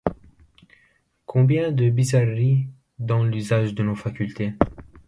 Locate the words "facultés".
3.93-4.55